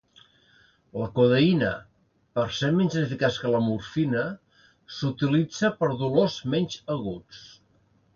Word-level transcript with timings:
La 0.99 1.07
codeïna, 1.17 1.73
per 2.39 2.45
ser 2.59 2.69
menys 2.77 2.97
eficaç 3.01 3.37
que 3.43 3.51
la 3.55 3.59
morfina, 3.65 4.23
s'utilitza 4.95 5.71
per 5.83 5.91
dolors 6.01 6.39
menys 6.55 6.79
aguts. 6.97 7.43